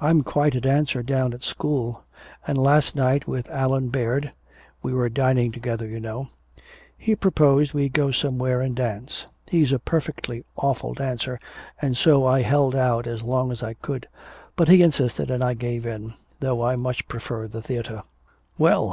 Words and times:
"I'm 0.00 0.22
quite 0.24 0.56
a 0.56 0.60
dancer 0.60 1.04
down 1.04 1.32
at 1.32 1.44
school. 1.44 2.02
And 2.48 2.58
last 2.58 2.96
night 2.96 3.28
with 3.28 3.48
Allan 3.48 3.90
Baird 3.90 4.32
we 4.82 4.92
were 4.92 5.08
dining 5.08 5.52
together, 5.52 5.86
you 5.86 6.00
know 6.00 6.30
he 6.96 7.14
proposed 7.14 7.74
we 7.74 7.88
go 7.88 8.10
somewhere 8.10 8.60
and 8.60 8.74
dance. 8.74 9.26
He's 9.48 9.70
a 9.70 9.78
perfectly 9.78 10.42
awful 10.56 10.94
dancer, 10.94 11.38
and 11.80 11.96
so 11.96 12.26
I 12.26 12.42
held 12.42 12.74
out 12.74 13.06
as 13.06 13.22
long 13.22 13.52
as 13.52 13.62
I 13.62 13.74
could. 13.74 14.08
But 14.56 14.66
he 14.68 14.82
insisted 14.82 15.30
and 15.30 15.44
I 15.44 15.54
gave 15.54 15.86
in, 15.86 16.12
though 16.40 16.60
I 16.66 16.74
much 16.74 17.06
prefer 17.06 17.46
the 17.46 17.62
theater." 17.62 18.02
"Well!" 18.58 18.84